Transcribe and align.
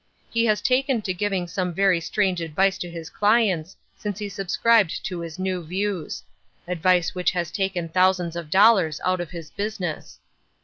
He 0.31 0.45
has 0.45 0.61
taken 0.63 1.03
to 1.03 1.13
giving 1.13 1.45
some 1.47 1.75
very 1.75 1.99
strange 1.99 2.41
advice 2.41 2.79
to 2.79 2.89
his 2.89 3.11
clients 3.11 3.75
since 3.99 4.17
he 4.17 4.29
sub 4.29 4.49
scribed 4.49 5.05
to 5.05 5.19
his 5.19 5.37
new 5.37 5.63
views— 5.63 6.23
advice 6.67 7.13
which 7.13 7.29
has 7.33 7.51
taken 7.51 7.87
thousands 7.87 8.35
of 8.35 8.49
dollars 8.49 8.99
out 9.05 9.21
of 9.21 9.29
bis 9.29 9.51
business. 9.51 10.19